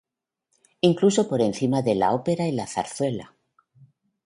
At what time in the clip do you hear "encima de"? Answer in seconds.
1.41-1.93